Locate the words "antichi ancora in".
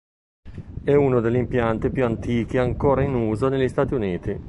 2.05-3.13